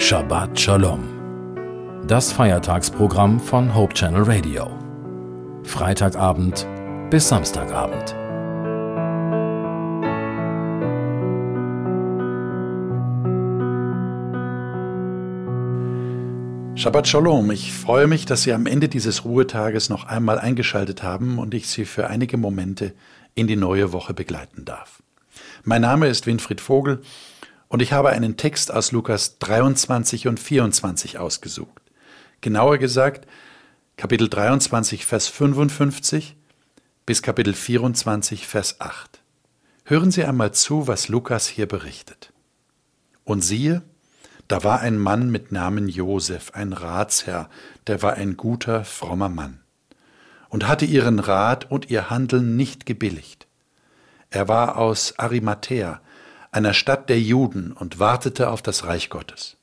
[0.00, 1.02] Shabbat Shalom.
[2.08, 4.66] Das Feiertagsprogramm von Hope Channel Radio.
[5.62, 6.66] Freitagabend
[7.10, 8.08] bis Samstagabend.
[16.80, 17.50] Shabbat Shalom.
[17.50, 21.68] Ich freue mich, dass Sie am Ende dieses Ruhetages noch einmal eingeschaltet haben und ich
[21.68, 22.94] Sie für einige Momente
[23.34, 25.02] in die neue Woche begleiten darf.
[25.62, 27.02] Mein Name ist Winfried Vogel
[27.70, 31.80] und ich habe einen Text aus Lukas 23 und 24 ausgesucht.
[32.42, 33.26] Genauer gesagt,
[33.96, 36.36] Kapitel 23, Vers 55
[37.06, 39.22] bis Kapitel 24, Vers 8.
[39.84, 42.32] Hören Sie einmal zu, was Lukas hier berichtet.
[43.24, 43.82] Und siehe,
[44.48, 47.48] da war ein Mann mit Namen Josef, ein Ratsherr,
[47.86, 49.60] der war ein guter, frommer Mann
[50.50, 53.46] und hatte ihren Rat und ihr Handeln nicht gebilligt.
[54.28, 56.00] Er war aus Arimathäa,
[56.50, 59.56] einer Stadt der Juden, und wartete auf das Reich Gottes.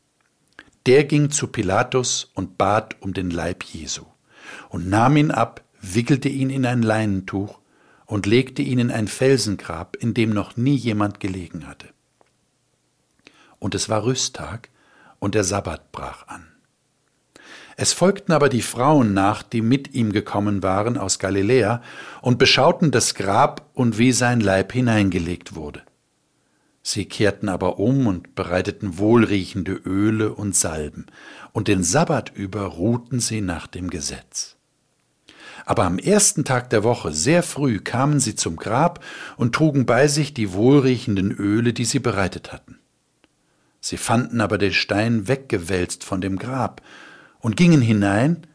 [0.86, 4.06] Der ging zu Pilatus und bat um den Leib Jesu
[4.70, 7.60] und nahm ihn ab, wickelte ihn in ein Leinentuch
[8.06, 11.90] und legte ihn in ein Felsengrab, in dem noch nie jemand gelegen hatte.
[13.60, 14.70] Und es war Rüsttag,
[15.20, 16.48] und der Sabbat brach an.
[17.76, 21.82] Es folgten aber die Frauen nach, die mit ihm gekommen waren aus Galiläa,
[22.22, 25.82] und beschauten das Grab und wie sein Leib hineingelegt wurde.
[26.90, 31.08] Sie kehrten aber um und bereiteten wohlriechende Öle und Salben,
[31.52, 34.56] und den Sabbat über ruhten sie nach dem Gesetz.
[35.66, 39.04] Aber am ersten Tag der Woche, sehr früh, kamen sie zum Grab
[39.36, 42.80] und trugen bei sich die wohlriechenden Öle, die sie bereitet hatten.
[43.82, 46.82] Sie fanden aber den Stein weggewälzt von dem Grab
[47.40, 48.48] und gingen hinein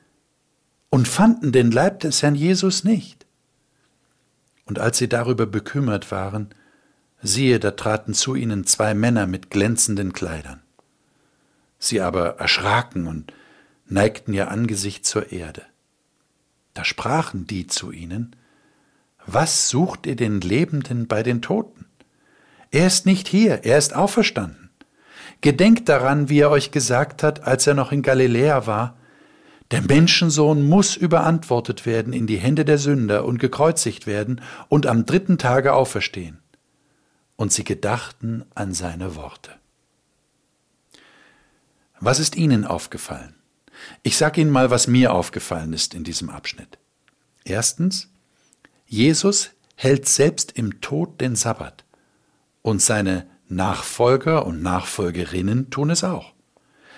[0.89, 3.27] und fanden den Leib des Herrn Jesus nicht.
[4.65, 6.49] Und als sie darüber bekümmert waren,
[7.23, 10.61] siehe, da traten zu ihnen zwei Männer mit glänzenden Kleidern.
[11.79, 13.33] Sie aber erschraken und
[13.87, 15.63] neigten ihr Angesicht zur Erde.
[16.75, 18.37] Da sprachen die zu ihnen,
[19.25, 21.87] Was sucht ihr den Lebenden bei den Toten?
[22.71, 24.71] Er ist nicht hier, er ist auferstanden.
[25.43, 28.97] Gedenkt daran, wie er euch gesagt hat, als er noch in Galiläa war,
[29.71, 35.07] der Menschensohn muss überantwortet werden in die Hände der Sünder und gekreuzigt werden und am
[35.07, 36.42] dritten Tage auferstehen
[37.37, 39.51] und sie gedachten an seine Worte.
[42.01, 43.35] Was ist Ihnen aufgefallen?
[44.03, 46.79] Ich sage Ihnen mal, was mir aufgefallen ist in diesem Abschnitt.
[47.45, 48.09] Erstens,
[48.87, 51.85] Jesus hält selbst im Tod den Sabbat
[52.63, 56.33] und seine Nachfolger und Nachfolgerinnen tun es auch.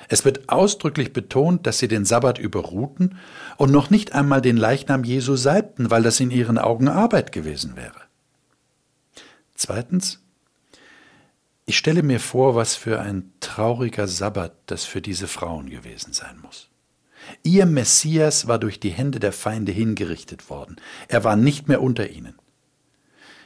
[0.08, 3.18] Es wird ausdrücklich betont, dass sie den Sabbat überruhten
[3.56, 7.76] und noch nicht einmal den Leichnam Jesu salbten, weil das in ihren Augen Arbeit gewesen
[7.76, 8.02] wäre.
[9.54, 10.23] Zweitens,
[11.66, 16.38] ich stelle mir vor, was für ein trauriger Sabbat das für diese Frauen gewesen sein
[16.42, 16.69] muss.
[17.42, 20.76] Ihr Messias war durch die Hände der Feinde hingerichtet worden.
[21.08, 22.34] Er war nicht mehr unter ihnen.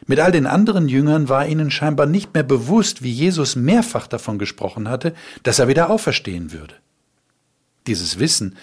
[0.07, 4.39] Mit all den anderen Jüngern war ihnen scheinbar nicht mehr bewusst, wie Jesus mehrfach davon
[4.39, 5.15] gesprochen hatte,
[5.45, 6.75] dass er wieder auferstehen würde.
[7.87, 8.57] Dieses Wissen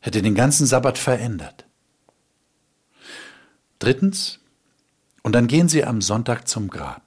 [0.00, 1.64] hätte den ganzen Sabbat verändert.
[3.78, 4.40] Drittens,
[5.22, 7.05] und dann gehen sie am Sonntag zum Grab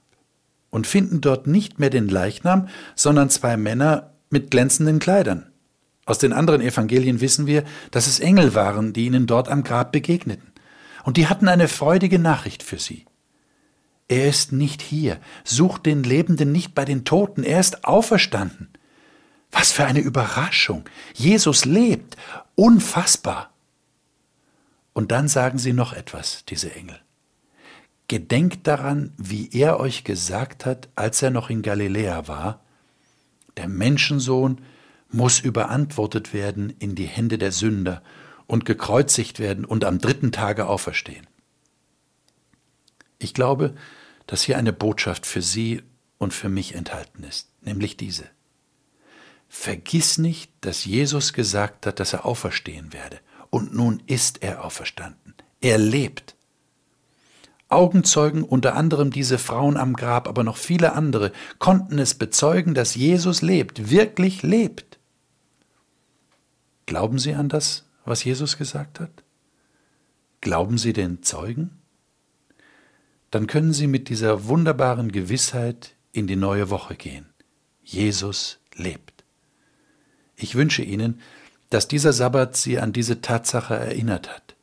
[0.70, 5.50] und finden dort nicht mehr den Leichnam, sondern zwei Männer mit glänzenden Kleidern.
[6.06, 9.92] Aus den anderen Evangelien wissen wir, dass es Engel waren, die ihnen dort am Grab
[9.92, 10.52] begegneten.
[11.04, 13.06] Und die hatten eine freudige Nachricht für sie.
[14.08, 18.68] Er ist nicht hier, sucht den Lebenden nicht bei den Toten, er ist auferstanden.
[19.52, 20.84] Was für eine Überraschung.
[21.14, 22.16] Jesus lebt.
[22.54, 23.52] Unfassbar.
[24.92, 26.98] Und dann sagen sie noch etwas, diese Engel.
[28.10, 32.60] Gedenkt daran, wie er euch gesagt hat, als er noch in Galiläa war,
[33.56, 34.62] der Menschensohn
[35.10, 38.02] muss überantwortet werden in die Hände der Sünder
[38.48, 41.28] und gekreuzigt werden und am dritten Tage auferstehen.
[43.20, 43.76] Ich glaube,
[44.26, 45.80] dass hier eine Botschaft für Sie
[46.18, 48.24] und für mich enthalten ist, nämlich diese.
[49.48, 53.20] Vergiss nicht, dass Jesus gesagt hat, dass er auferstehen werde.
[53.50, 55.34] Und nun ist er auferstanden.
[55.60, 56.34] Er lebt.
[57.70, 62.96] Augenzeugen, unter anderem diese Frauen am Grab, aber noch viele andere, konnten es bezeugen, dass
[62.96, 64.98] Jesus lebt, wirklich lebt.
[66.86, 69.22] Glauben Sie an das, was Jesus gesagt hat?
[70.40, 71.78] Glauben Sie den Zeugen?
[73.30, 77.26] Dann können Sie mit dieser wunderbaren Gewissheit in die neue Woche gehen.
[77.84, 79.24] Jesus lebt.
[80.34, 81.20] Ich wünsche Ihnen,
[81.68, 84.56] dass dieser Sabbat Sie an diese Tatsache erinnert hat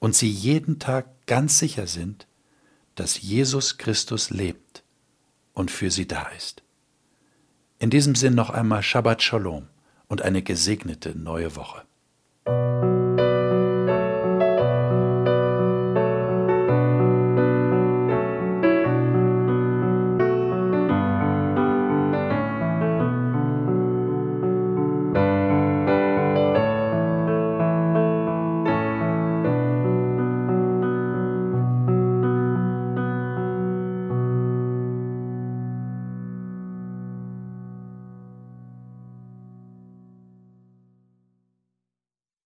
[0.00, 2.27] und Sie jeden Tag ganz sicher sind,
[2.98, 4.82] dass Jesus Christus lebt
[5.52, 6.64] und für sie da ist.
[7.78, 9.68] In diesem Sinn noch einmal Shabbat Shalom
[10.08, 11.84] und eine gesegnete neue Woche.